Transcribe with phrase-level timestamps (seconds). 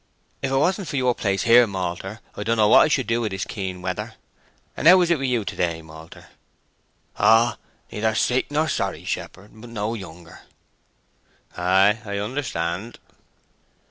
[0.41, 3.27] If 'twasn't for your place here, malter, I don't know what I should do i'
[3.29, 4.15] this keen weather.
[4.75, 6.25] And how is it with you to day, malter?"
[7.19, 7.53] "Oh,
[7.91, 10.39] neither sick nor sorry, shepherd; but no younger."
[11.55, 12.97] "Ay—I understand."